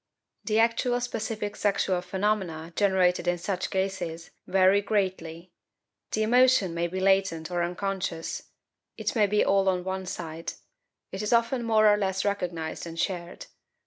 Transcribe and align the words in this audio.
The 0.45 0.57
actual 0.59 0.99
specific 0.99 1.55
sexual 1.55 2.01
phenomena 2.01 2.73
generated 2.75 3.27
in 3.27 3.37
such 3.37 3.69
cases 3.69 4.31
vary 4.47 4.63
very 4.63 4.81
greatly. 4.81 5.51
The 6.13 6.23
emotion 6.23 6.73
may 6.73 6.87
be 6.87 6.99
latent 6.99 7.51
or 7.51 7.61
unconscious; 7.63 8.49
it 8.97 9.15
may 9.15 9.27
be 9.27 9.45
all 9.45 9.69
on 9.69 9.83
one 9.83 10.07
side; 10.07 10.53
it 11.11 11.21
is 11.21 11.31
often 11.31 11.61
more 11.63 11.87
or 11.87 11.97
less 11.97 12.25
recognized 12.25 12.87
and 12.87 12.99
shared. 12.99 13.45